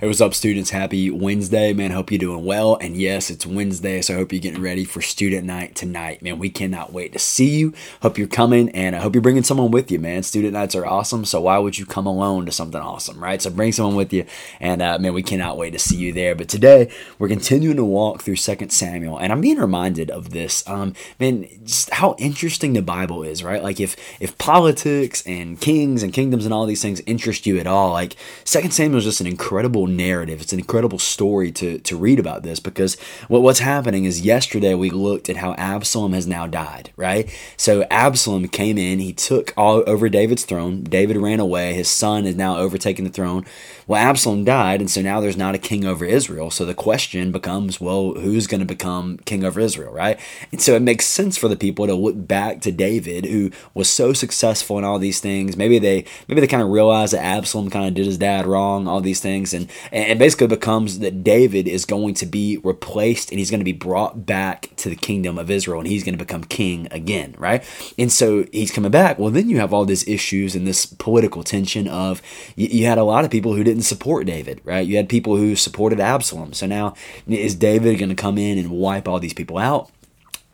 Hey, 0.00 0.06
what's 0.06 0.22
up, 0.22 0.32
students? 0.32 0.70
Happy 0.70 1.10
Wednesday, 1.10 1.74
man. 1.74 1.90
Hope 1.90 2.10
you're 2.10 2.18
doing 2.18 2.42
well. 2.42 2.76
And 2.76 2.96
yes, 2.96 3.28
it's 3.28 3.44
Wednesday, 3.44 4.00
so 4.00 4.14
I 4.14 4.16
hope 4.16 4.32
you're 4.32 4.40
getting 4.40 4.62
ready 4.62 4.86
for 4.86 5.02
student 5.02 5.46
night 5.46 5.74
tonight, 5.74 6.22
man. 6.22 6.38
We 6.38 6.48
cannot 6.48 6.90
wait 6.90 7.12
to 7.12 7.18
see 7.18 7.58
you. 7.58 7.74
Hope 8.00 8.16
you're 8.16 8.26
coming, 8.26 8.70
and 8.70 8.96
I 8.96 9.00
hope 9.00 9.14
you're 9.14 9.20
bringing 9.20 9.42
someone 9.42 9.70
with 9.70 9.90
you, 9.90 9.98
man. 9.98 10.22
Student 10.22 10.54
nights 10.54 10.74
are 10.74 10.86
awesome, 10.86 11.26
so 11.26 11.42
why 11.42 11.58
would 11.58 11.78
you 11.78 11.84
come 11.84 12.06
alone 12.06 12.46
to 12.46 12.52
something 12.52 12.80
awesome, 12.80 13.22
right? 13.22 13.42
So 13.42 13.50
bring 13.50 13.72
someone 13.72 13.94
with 13.94 14.10
you, 14.10 14.24
and 14.58 14.80
uh, 14.80 14.98
man, 14.98 15.12
we 15.12 15.22
cannot 15.22 15.58
wait 15.58 15.72
to 15.72 15.78
see 15.78 15.98
you 15.98 16.14
there. 16.14 16.34
But 16.34 16.48
today, 16.48 16.90
we're 17.18 17.28
continuing 17.28 17.76
to 17.76 17.84
walk 17.84 18.22
through 18.22 18.36
Second 18.36 18.70
Samuel, 18.70 19.18
and 19.18 19.30
I'm 19.30 19.42
being 19.42 19.58
reminded 19.58 20.10
of 20.10 20.30
this, 20.30 20.66
um, 20.66 20.94
man, 21.18 21.46
just 21.66 21.90
how 21.90 22.14
interesting 22.18 22.72
the 22.72 22.80
Bible 22.80 23.22
is, 23.22 23.44
right? 23.44 23.62
Like 23.62 23.80
if 23.80 23.96
if 24.18 24.38
politics 24.38 25.22
and 25.26 25.60
kings 25.60 26.02
and 26.02 26.10
kingdoms 26.10 26.46
and 26.46 26.54
all 26.54 26.64
these 26.64 26.80
things 26.80 27.00
interest 27.00 27.44
you 27.44 27.58
at 27.58 27.66
all, 27.66 27.92
like 27.92 28.16
Second 28.44 28.70
Samuel 28.70 28.96
is 28.96 29.04
just 29.04 29.20
an 29.20 29.26
incredible 29.26 29.89
narrative. 29.96 30.40
It's 30.40 30.52
an 30.52 30.58
incredible 30.58 30.98
story 30.98 31.52
to, 31.52 31.78
to 31.78 31.96
read 31.96 32.18
about 32.18 32.42
this 32.42 32.60
because 32.60 32.98
what, 33.28 33.42
what's 33.42 33.58
happening 33.60 34.04
is 34.04 34.20
yesterday 34.20 34.74
we 34.74 34.90
looked 34.90 35.28
at 35.28 35.36
how 35.36 35.54
Absalom 35.54 36.12
has 36.12 36.26
now 36.26 36.46
died, 36.46 36.92
right? 36.96 37.30
So 37.56 37.84
Absalom 37.90 38.48
came 38.48 38.78
in, 38.78 38.98
he 38.98 39.12
took 39.12 39.52
all 39.56 39.82
over 39.86 40.08
David's 40.08 40.44
throne. 40.44 40.84
David 40.84 41.16
ran 41.16 41.40
away. 41.40 41.74
His 41.74 41.88
son 41.88 42.26
is 42.26 42.36
now 42.36 42.56
overtaking 42.56 43.04
the 43.04 43.10
throne. 43.10 43.44
Well, 43.86 44.00
Absalom 44.00 44.44
died, 44.44 44.80
and 44.80 44.90
so 44.90 45.02
now 45.02 45.20
there's 45.20 45.36
not 45.36 45.54
a 45.54 45.58
king 45.58 45.84
over 45.84 46.04
Israel. 46.04 46.50
So 46.50 46.64
the 46.64 46.74
question 46.74 47.32
becomes, 47.32 47.80
well, 47.80 48.14
who's 48.14 48.46
going 48.46 48.60
to 48.60 48.66
become 48.66 49.18
king 49.24 49.44
over 49.44 49.58
Israel, 49.58 49.92
right? 49.92 50.18
And 50.52 50.62
so 50.62 50.74
it 50.74 50.82
makes 50.82 51.06
sense 51.06 51.36
for 51.36 51.48
the 51.48 51.56
people 51.56 51.86
to 51.86 51.94
look 51.94 52.28
back 52.28 52.60
to 52.60 52.72
David, 52.72 53.26
who 53.26 53.50
was 53.74 53.90
so 53.90 54.12
successful 54.12 54.78
in 54.78 54.84
all 54.84 54.98
these 54.98 55.20
things. 55.20 55.56
Maybe 55.56 55.78
they 55.78 56.04
maybe 56.28 56.40
they 56.40 56.46
kind 56.46 56.62
of 56.62 56.68
realize 56.68 57.10
that 57.10 57.24
Absalom 57.24 57.70
kind 57.70 57.88
of 57.88 57.94
did 57.94 58.06
his 58.06 58.18
dad 58.18 58.46
wrong, 58.46 58.86
all 58.86 59.00
these 59.00 59.20
things, 59.20 59.52
and 59.52 59.68
and 59.92 60.18
basically 60.18 60.46
becomes 60.46 60.98
that 61.00 61.22
David 61.24 61.66
is 61.68 61.84
going 61.84 62.14
to 62.14 62.26
be 62.26 62.58
replaced 62.58 63.30
and 63.30 63.38
he's 63.38 63.50
going 63.50 63.60
to 63.60 63.64
be 63.64 63.72
brought 63.72 64.26
back 64.26 64.70
to 64.76 64.88
the 64.88 64.96
kingdom 64.96 65.38
of 65.38 65.50
Israel 65.50 65.80
and 65.80 65.88
he's 65.88 66.04
going 66.04 66.16
to 66.16 66.24
become 66.24 66.44
king 66.44 66.88
again, 66.90 67.34
right? 67.38 67.64
And 67.98 68.10
so 68.10 68.44
he's 68.52 68.70
coming 68.70 68.90
back. 68.90 69.18
Well, 69.18 69.30
then 69.30 69.48
you 69.48 69.58
have 69.58 69.72
all 69.72 69.84
these 69.84 70.06
issues 70.06 70.54
and 70.54 70.66
this 70.66 70.86
political 70.86 71.42
tension 71.42 71.88
of 71.88 72.22
you, 72.56 72.68
you 72.68 72.86
had 72.86 72.98
a 72.98 73.04
lot 73.04 73.24
of 73.24 73.30
people 73.30 73.54
who 73.54 73.64
didn't 73.64 73.82
support 73.82 74.26
David, 74.26 74.60
right? 74.64 74.86
You 74.86 74.96
had 74.96 75.08
people 75.08 75.36
who 75.36 75.56
supported 75.56 76.00
Absalom. 76.00 76.52
So 76.52 76.66
now 76.66 76.94
is 77.26 77.54
David 77.54 77.98
going 77.98 78.08
to 78.08 78.14
come 78.14 78.38
in 78.38 78.58
and 78.58 78.70
wipe 78.70 79.08
all 79.08 79.20
these 79.20 79.34
people 79.34 79.58
out? 79.58 79.90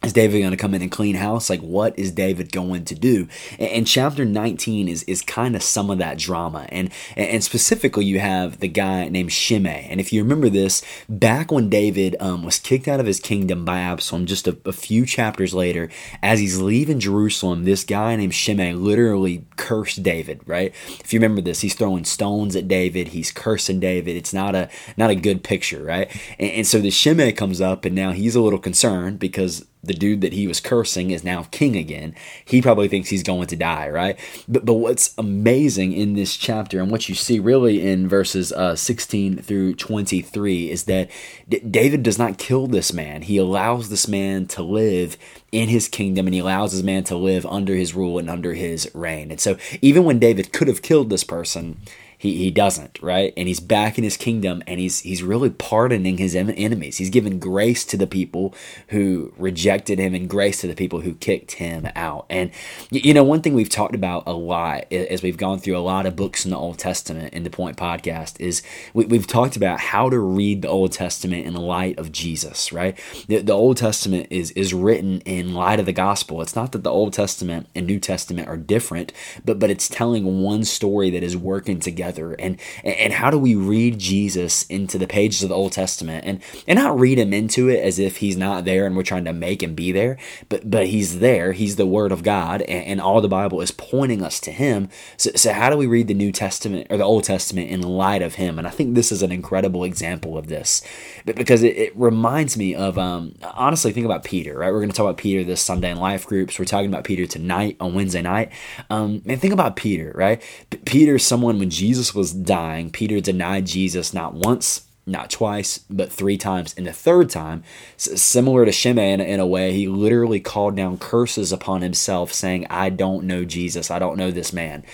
Is 0.06 0.12
David 0.12 0.38
going 0.38 0.52
to 0.52 0.56
come 0.56 0.74
in 0.74 0.82
and 0.82 0.90
clean 0.90 1.16
house? 1.16 1.50
Like, 1.50 1.60
what 1.60 1.98
is 1.98 2.12
David 2.12 2.52
going 2.52 2.84
to 2.86 2.94
do? 2.94 3.28
And, 3.58 3.86
chapter 3.86 4.24
19 4.24 4.88
is 4.88 5.04
is 5.04 5.22
kind 5.22 5.54
of 5.54 5.62
some 5.62 5.90
of 5.90 5.98
that 5.98 6.18
drama. 6.18 6.66
And 6.70 6.90
and 7.16 7.42
specifically, 7.42 8.04
you 8.04 8.18
have 8.18 8.60
the 8.60 8.68
guy 8.68 9.08
named 9.08 9.32
Shimei. 9.32 9.86
And 9.88 10.00
if 10.00 10.12
you 10.12 10.22
remember 10.22 10.48
this, 10.48 10.82
back 11.08 11.52
when 11.52 11.68
David 11.68 12.16
um, 12.20 12.42
was 12.42 12.58
kicked 12.58 12.88
out 12.88 13.00
of 13.00 13.06
his 13.06 13.20
kingdom 13.20 13.64
by 13.64 13.78
Absalom, 13.78 14.26
just 14.26 14.48
a, 14.48 14.58
a 14.64 14.72
few 14.72 15.06
chapters 15.06 15.54
later, 15.54 15.88
as 16.22 16.40
he's 16.40 16.60
leaving 16.60 17.00
Jerusalem, 17.00 17.64
this 17.64 17.84
guy 17.84 18.16
named 18.16 18.34
Shimei 18.34 18.72
literally 18.72 19.44
cursed 19.56 20.02
David. 20.02 20.40
Right? 20.46 20.74
If 21.00 21.12
you 21.12 21.20
remember 21.20 21.40
this, 21.40 21.60
he's 21.60 21.74
throwing 21.74 22.04
stones 22.04 22.56
at 22.56 22.68
David. 22.68 23.08
He's 23.08 23.30
cursing 23.30 23.80
David. 23.80 24.16
It's 24.16 24.34
not 24.34 24.54
a 24.54 24.68
not 24.96 25.10
a 25.10 25.14
good 25.14 25.44
picture, 25.44 25.82
right? 25.82 26.10
And, 26.38 26.50
and 26.50 26.66
so 26.66 26.80
the 26.80 26.90
Shimei 26.90 27.32
comes 27.32 27.60
up, 27.60 27.84
and 27.84 27.94
now 27.94 28.12
he's 28.12 28.34
a 28.34 28.40
little 28.40 28.58
concerned 28.58 29.18
because 29.18 29.64
the 29.86 29.94
dude 29.94 30.20
that 30.20 30.32
he 30.32 30.46
was 30.46 30.60
cursing 30.60 31.10
is 31.10 31.24
now 31.24 31.44
king 31.50 31.76
again. 31.76 32.14
He 32.44 32.62
probably 32.62 32.88
thinks 32.88 33.08
he's 33.08 33.22
going 33.22 33.46
to 33.48 33.56
die, 33.56 33.88
right? 33.88 34.18
But 34.48 34.64
but 34.64 34.74
what's 34.74 35.14
amazing 35.18 35.92
in 35.92 36.14
this 36.14 36.36
chapter 36.36 36.80
and 36.80 36.90
what 36.90 37.08
you 37.08 37.14
see 37.14 37.38
really 37.38 37.86
in 37.86 38.08
verses 38.08 38.52
uh, 38.52 38.76
16 38.76 39.38
through 39.38 39.74
23 39.74 40.70
is 40.70 40.84
that 40.84 41.10
D- 41.48 41.60
David 41.60 42.02
does 42.02 42.18
not 42.18 42.38
kill 42.38 42.66
this 42.66 42.92
man. 42.92 43.22
He 43.22 43.38
allows 43.38 43.88
this 43.88 44.08
man 44.08 44.46
to 44.48 44.62
live 44.62 45.16
in 45.52 45.68
his 45.68 45.88
kingdom 45.88 46.26
and 46.26 46.34
he 46.34 46.40
allows 46.40 46.72
his 46.72 46.82
man 46.82 47.04
to 47.04 47.16
live 47.16 47.46
under 47.46 47.74
his 47.74 47.94
rule 47.94 48.18
and 48.18 48.28
under 48.28 48.54
his 48.54 48.90
reign. 48.94 49.30
And 49.30 49.40
so 49.40 49.56
even 49.80 50.04
when 50.04 50.18
David 50.18 50.52
could 50.52 50.68
have 50.68 50.82
killed 50.82 51.10
this 51.10 51.24
person, 51.24 51.80
he, 52.26 52.36
he 52.36 52.50
doesn't 52.50 52.96
right? 53.02 53.32
And 53.36 53.48
he's 53.48 53.60
back 53.60 53.98
in 53.98 54.04
his 54.04 54.16
kingdom 54.16 54.62
and 54.66 54.80
he's 54.80 55.00
he's 55.00 55.22
really 55.22 55.50
pardoning 55.50 56.18
his 56.18 56.34
enemies. 56.34 56.98
He's 56.98 57.10
given 57.10 57.38
grace 57.38 57.84
to 57.86 57.96
the 57.96 58.06
people 58.06 58.54
who 58.88 59.32
rejected 59.36 59.98
him 59.98 60.14
and 60.14 60.28
grace 60.28 60.60
to 60.60 60.66
the 60.66 60.74
people 60.74 61.00
who 61.00 61.14
kicked 61.14 61.52
him 61.52 61.88
out. 61.94 62.26
And 62.28 62.50
you 62.90 63.14
know 63.14 63.24
one 63.24 63.42
thing 63.42 63.54
we've 63.54 63.68
talked 63.68 63.94
about 63.94 64.24
a 64.26 64.32
lot 64.32 64.92
as 64.92 65.22
we've 65.22 65.36
gone 65.36 65.58
through 65.58 65.76
a 65.76 65.80
lot 65.80 66.06
of 66.06 66.16
books 66.16 66.44
in 66.44 66.50
the 66.50 66.56
old 66.56 66.78
testament 66.78 67.32
in 67.32 67.44
the 67.44 67.50
point 67.50 67.76
podcast 67.76 68.40
is 68.40 68.62
we, 68.94 69.06
we've 69.06 69.26
talked 69.26 69.56
about 69.56 69.80
how 69.80 70.10
to 70.10 70.18
read 70.18 70.62
the 70.62 70.68
old 70.68 70.92
testament 70.92 71.46
in 71.46 71.54
light 71.54 71.98
of 71.98 72.12
jesus 72.12 72.72
right? 72.72 72.98
The, 73.28 73.42
the 73.42 73.52
old 73.52 73.76
testament 73.76 74.28
is 74.30 74.50
is 74.52 74.74
written 74.74 75.20
in 75.20 75.54
light 75.54 75.80
of 75.80 75.86
the 75.86 75.92
gospel. 75.92 76.42
It's 76.42 76.56
not 76.56 76.72
that 76.72 76.82
the 76.82 76.90
old 76.90 77.12
testament 77.12 77.68
and 77.74 77.86
new 77.86 78.00
testament 78.00 78.48
are 78.48 78.56
different 78.56 79.12
but 79.44 79.58
but 79.58 79.70
it's 79.70 79.88
telling 79.88 80.42
one 80.42 80.64
story 80.64 81.10
that 81.10 81.22
is 81.22 81.36
working 81.36 81.80
together 81.80 82.15
together? 82.16 82.36
And 82.38 82.60
and 82.84 83.12
how 83.12 83.30
do 83.30 83.38
we 83.38 83.54
read 83.54 83.98
Jesus 83.98 84.64
into 84.64 84.98
the 84.98 85.06
pages 85.06 85.42
of 85.42 85.48
the 85.48 85.54
Old 85.54 85.72
Testament? 85.72 86.24
And 86.26 86.40
and 86.66 86.78
not 86.78 86.98
read 86.98 87.18
him 87.18 87.32
into 87.32 87.68
it 87.68 87.82
as 87.82 87.98
if 87.98 88.18
he's 88.18 88.36
not 88.36 88.64
there 88.64 88.86
and 88.86 88.96
we're 88.96 89.02
trying 89.02 89.24
to 89.24 89.32
make 89.32 89.62
him 89.62 89.74
be 89.74 89.92
there 89.92 90.18
but 90.48 90.68
but 90.70 90.86
he's 90.86 91.20
there. 91.20 91.52
He's 91.52 91.76
the 91.76 91.86
word 91.86 92.12
of 92.12 92.22
God 92.22 92.62
and, 92.62 92.84
and 92.84 93.00
all 93.00 93.20
the 93.20 93.28
Bible 93.28 93.60
is 93.60 93.70
pointing 93.70 94.22
us 94.22 94.40
to 94.40 94.52
him. 94.52 94.88
So, 95.16 95.30
so 95.34 95.52
how 95.52 95.70
do 95.70 95.76
we 95.76 95.86
read 95.86 96.08
the 96.08 96.14
New 96.14 96.32
Testament 96.32 96.86
or 96.90 96.96
the 96.96 97.04
Old 97.04 97.24
Testament 97.24 97.70
in 97.70 97.82
light 97.82 98.22
of 98.22 98.34
him? 98.34 98.58
And 98.58 98.66
I 98.66 98.70
think 98.70 98.94
this 98.94 99.12
is 99.12 99.22
an 99.22 99.32
incredible 99.32 99.84
example 99.84 100.36
of 100.38 100.48
this 100.48 100.82
because 101.24 101.62
it, 101.62 101.76
it 101.76 101.96
reminds 101.96 102.56
me 102.56 102.74
of 102.74 102.98
um, 102.98 103.34
honestly 103.42 103.92
think 103.92 104.06
about 104.06 104.24
Peter 104.24 104.58
right? 104.58 104.72
We're 104.72 104.80
going 104.80 104.90
to 104.90 104.96
talk 104.96 105.04
about 105.04 105.18
Peter 105.18 105.44
this 105.44 105.60
Sunday 105.60 105.90
in 105.90 105.98
life 105.98 106.26
groups. 106.26 106.58
We're 106.58 106.64
talking 106.64 106.88
about 106.88 107.04
Peter 107.04 107.26
tonight 107.26 107.76
on 107.80 107.94
Wednesday 107.94 108.22
night. 108.22 108.52
Um, 108.90 109.22
and 109.26 109.40
think 109.40 109.52
about 109.52 109.76
Peter 109.76 110.12
right? 110.14 110.42
Peter's 110.84 111.24
someone 111.24 111.58
when 111.58 111.70
Jesus 111.70 111.95
Jesus 111.96 112.14
was 112.14 112.30
dying, 112.30 112.90
Peter 112.90 113.22
denied 113.22 113.64
Jesus 113.64 114.12
not 114.12 114.34
once, 114.34 114.86
not 115.06 115.30
twice, 115.30 115.78
but 115.88 116.12
three 116.12 116.36
times. 116.36 116.74
And 116.76 116.86
the 116.86 116.92
third 116.92 117.30
time, 117.30 117.64
similar 117.96 118.66
to 118.66 118.72
Shimei 118.72 119.12
in, 119.14 119.20
in, 119.22 119.40
a 119.40 119.46
way, 119.46 119.72
he 119.72 119.88
literally 119.88 120.38
called 120.38 120.76
down 120.76 120.98
curses 120.98 121.52
upon 121.52 121.80
himself, 121.80 122.34
saying, 122.34 122.66
I 122.68 122.90
don't 122.90 123.24
know 123.24 123.46
Jesus. 123.46 123.90
I 123.90 123.98
don't 123.98 124.18
know 124.18 124.30
this 124.30 124.52
man. 124.52 124.84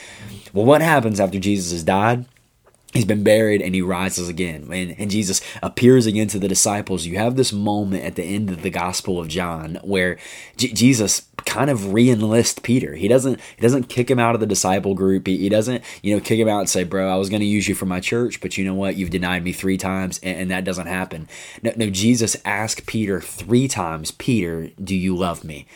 Well, 0.53 0.65
what 0.65 0.81
happens 0.81 1.19
after 1.19 1.41
Jesus 1.41 1.73
has 1.73 1.83
died? 1.83 2.25
He's 2.93 3.07
been 3.07 3.25
buried 3.25 3.63
and 3.63 3.75
he 3.75 3.81
rises 3.81 4.29
again. 4.29 4.69
And, 4.71 4.95
and 4.99 5.11
Jesus 5.11 5.41
appears 5.63 6.07
again 6.07 6.29
to 6.29 6.39
the 6.39 6.49
disciples. 6.49 7.07
You 7.07 7.17
have 7.17 7.37
this 7.37 7.53
moment 7.53 8.05
at 8.05 8.17
the 8.17 8.23
end 8.23 8.51
of 8.51 8.63
the 8.63 8.71
Gospel 8.71 9.19
of 9.19 9.29
John 9.29 9.79
where 9.83 10.19
J- 10.57 10.73
Jesus 10.73 11.27
kind 11.47 11.71
of 11.71 11.93
re-enlist 11.93 12.63
Peter. 12.63 12.95
He 12.95 13.09
doesn't 13.09 13.41
he 13.57 13.63
doesn't 13.63 13.89
kick 13.89 14.11
him 14.11 14.19
out 14.19 14.35
of 14.35 14.41
the 14.41 14.47
disciple 14.47 14.95
group. 14.95 15.27
He, 15.27 15.39
he 15.39 15.49
doesn't, 15.49 15.83
you 16.03 16.15
know, 16.15 16.21
kick 16.21 16.39
him 16.39 16.49
out 16.49 16.61
and 16.61 16.69
say, 16.69 16.85
Bro, 16.85 17.09
I 17.09 17.17
was 17.17 17.31
gonna 17.31 17.45
use 17.45 17.67
you 17.67 17.75
for 17.75 17.87
my 17.87 17.99
church, 18.01 18.41
but 18.41 18.59
you 18.59 18.65
know 18.65 18.75
what? 18.75 18.97
You've 18.97 19.11
denied 19.11 19.43
me 19.43 19.53
three 19.53 19.79
times, 19.79 20.21
and, 20.23 20.43
and 20.43 20.51
that 20.51 20.65
doesn't 20.65 20.87
happen. 20.87 21.29
No, 21.63 21.73
no, 21.77 21.91
Jesus 21.91 22.37
asked 22.45 22.87
Peter 22.87 23.21
three 23.21 23.69
times, 23.69 24.11
Peter, 24.11 24.71
do 24.83 24.95
you 24.95 25.17
love 25.17 25.45
me? 25.45 25.67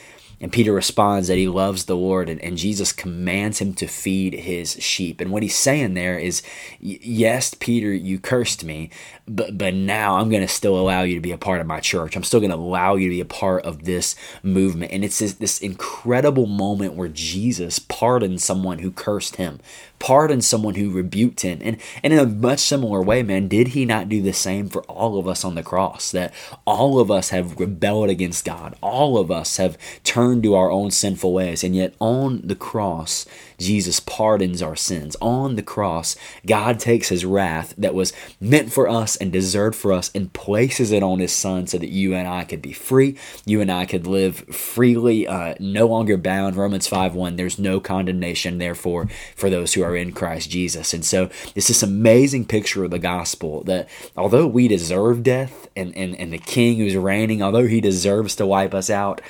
And 0.40 0.52
Peter 0.52 0.72
responds 0.72 1.28
that 1.28 1.38
he 1.38 1.48
loves 1.48 1.86
the 1.86 1.96
Lord, 1.96 2.28
and, 2.28 2.40
and 2.42 2.58
Jesus 2.58 2.92
commands 2.92 3.58
him 3.58 3.72
to 3.74 3.86
feed 3.86 4.34
his 4.34 4.72
sheep. 4.82 5.20
And 5.20 5.30
what 5.30 5.42
he's 5.42 5.56
saying 5.56 5.94
there 5.94 6.18
is, 6.18 6.42
yes, 6.78 7.54
Peter, 7.54 7.92
you 7.92 8.18
cursed 8.18 8.62
me, 8.62 8.90
but 9.26 9.56
but 9.56 9.72
now 9.74 10.16
I'm 10.16 10.28
going 10.28 10.42
to 10.42 10.48
still 10.48 10.78
allow 10.78 11.02
you 11.02 11.14
to 11.14 11.20
be 11.20 11.32
a 11.32 11.38
part 11.38 11.60
of 11.60 11.66
my 11.66 11.80
church. 11.80 12.16
I'm 12.16 12.22
still 12.22 12.40
going 12.40 12.50
to 12.50 12.56
allow 12.56 12.96
you 12.96 13.08
to 13.08 13.14
be 13.14 13.20
a 13.20 13.24
part 13.24 13.64
of 13.64 13.84
this 13.84 14.14
movement. 14.42 14.92
And 14.92 15.04
it's 15.04 15.18
this, 15.18 15.34
this 15.34 15.58
incredible 15.60 16.46
moment 16.46 16.94
where 16.94 17.08
Jesus 17.08 17.78
pardons 17.78 18.44
someone 18.44 18.80
who 18.80 18.90
cursed 18.90 19.36
him, 19.36 19.58
pardons 19.98 20.46
someone 20.46 20.74
who 20.74 20.90
rebuked 20.90 21.40
him. 21.40 21.60
And, 21.62 21.78
and 22.02 22.12
in 22.12 22.18
a 22.18 22.26
much 22.26 22.60
similar 22.60 23.00
way, 23.02 23.22
man, 23.22 23.48
did 23.48 23.68
he 23.68 23.84
not 23.84 24.08
do 24.08 24.20
the 24.20 24.32
same 24.32 24.68
for 24.68 24.82
all 24.82 25.18
of 25.18 25.26
us 25.26 25.44
on 25.44 25.54
the 25.54 25.62
cross? 25.62 26.10
That 26.10 26.34
all 26.66 27.00
of 27.00 27.10
us 27.10 27.30
have 27.30 27.58
rebelled 27.58 28.10
against 28.10 28.44
God, 28.44 28.76
all 28.82 29.18
of 29.18 29.30
us 29.30 29.56
have 29.56 29.78
turned 30.04 30.25
to 30.34 30.54
our 30.54 30.70
own 30.70 30.90
sinful 30.90 31.32
ways. 31.32 31.62
And 31.62 31.74
yet, 31.74 31.94
on 32.00 32.40
the 32.42 32.54
cross, 32.54 33.26
Jesus 33.58 34.00
pardons 34.00 34.62
our 34.62 34.76
sins. 34.76 35.16
On 35.20 35.56
the 35.56 35.62
cross, 35.62 36.16
God 36.46 36.78
takes 36.78 37.08
his 37.08 37.24
wrath 37.24 37.74
that 37.78 37.94
was 37.94 38.12
meant 38.40 38.72
for 38.72 38.88
us 38.88 39.16
and 39.16 39.32
deserved 39.32 39.76
for 39.76 39.92
us 39.92 40.10
and 40.14 40.32
places 40.32 40.92
it 40.92 41.02
on 41.02 41.18
his 41.18 41.32
son 41.32 41.66
so 41.66 41.78
that 41.78 41.90
you 41.90 42.14
and 42.14 42.28
I 42.28 42.44
could 42.44 42.60
be 42.60 42.72
free. 42.72 43.16
You 43.44 43.60
and 43.60 43.70
I 43.70 43.86
could 43.86 44.06
live 44.06 44.38
freely, 44.54 45.26
uh, 45.26 45.54
no 45.60 45.86
longer 45.86 46.16
bound. 46.16 46.56
Romans 46.56 46.86
5 46.86 47.14
1, 47.14 47.36
there's 47.36 47.58
no 47.58 47.80
condemnation, 47.80 48.58
therefore, 48.58 49.08
for 49.34 49.48
those 49.48 49.74
who 49.74 49.82
are 49.82 49.96
in 49.96 50.12
Christ 50.12 50.50
Jesus. 50.50 50.92
And 50.92 51.04
so, 51.04 51.30
it's 51.54 51.68
this 51.68 51.82
amazing 51.82 52.46
picture 52.46 52.84
of 52.84 52.90
the 52.90 52.98
gospel 52.98 53.62
that 53.64 53.88
although 54.16 54.46
we 54.46 54.68
deserve 54.68 55.22
death 55.22 55.68
and, 55.76 55.96
and, 55.96 56.14
and 56.16 56.32
the 56.32 56.38
king 56.38 56.78
who's 56.78 56.96
reigning, 56.96 57.42
although 57.42 57.66
he 57.66 57.80
deserves 57.80 58.36
to 58.36 58.46
wipe 58.46 58.74
us 58.74 58.90
out, 58.90 59.20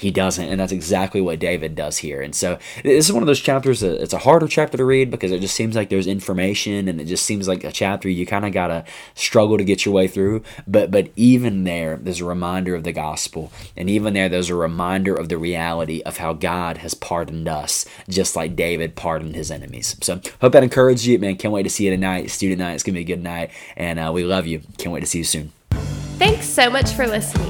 he 0.00 0.10
doesn't 0.10 0.48
and 0.48 0.58
that's 0.58 0.72
exactly 0.72 1.20
what 1.20 1.38
david 1.38 1.74
does 1.74 1.98
here. 1.98 2.22
And 2.22 2.34
so 2.34 2.58
this 2.82 3.06
is 3.06 3.12
one 3.12 3.22
of 3.22 3.26
those 3.26 3.40
chapters 3.40 3.80
that 3.80 4.00
it's 4.00 4.14
a 4.14 4.18
harder 4.18 4.48
chapter 4.48 4.78
to 4.78 4.84
read 4.84 5.10
because 5.10 5.30
it 5.30 5.40
just 5.40 5.54
seems 5.54 5.76
like 5.76 5.90
there's 5.90 6.06
information 6.06 6.88
and 6.88 7.00
it 7.00 7.04
just 7.04 7.26
seems 7.26 7.46
like 7.46 7.64
a 7.64 7.70
chapter 7.70 8.08
you 8.08 8.24
kind 8.24 8.46
of 8.46 8.52
gotta 8.52 8.84
struggle 9.14 9.58
to 9.58 9.64
get 9.64 9.84
your 9.84 9.92
way 9.92 10.08
through. 10.08 10.42
But 10.66 10.90
but 10.90 11.10
even 11.16 11.64
there 11.64 11.96
there's 11.96 12.20
a 12.20 12.24
reminder 12.24 12.74
of 12.74 12.84
the 12.84 12.92
gospel. 12.92 13.52
And 13.76 13.90
even 13.90 14.14
there 14.14 14.30
there's 14.30 14.48
a 14.48 14.54
reminder 14.54 15.14
of 15.14 15.28
the 15.28 15.36
reality 15.36 16.00
of 16.06 16.16
how 16.16 16.32
god 16.32 16.78
has 16.78 16.94
pardoned 16.94 17.46
us 17.46 17.84
just 18.08 18.34
like 18.34 18.56
david 18.56 18.96
pardoned 18.96 19.34
his 19.34 19.50
enemies. 19.50 19.96
So 20.00 20.20
hope 20.40 20.52
that 20.52 20.62
encouraged 20.62 21.04
you 21.04 21.18
man. 21.18 21.36
Can't 21.36 21.52
wait 21.52 21.64
to 21.64 21.70
see 21.70 21.84
you 21.84 21.90
tonight. 21.90 22.30
Student 22.30 22.60
night 22.60 22.72
it's 22.72 22.82
gonna 22.82 22.94
be 22.96 23.02
a 23.02 23.04
good 23.04 23.22
night. 23.22 23.50
And 23.76 23.98
uh, 23.98 24.10
we 24.14 24.24
love 24.24 24.46
you. 24.46 24.62
Can't 24.78 24.94
wait 24.94 25.00
to 25.00 25.06
see 25.06 25.18
you 25.18 25.24
soon. 25.24 25.52
Thanks 26.18 26.46
so 26.46 26.70
much 26.70 26.92
for 26.92 27.06
listening 27.06 27.49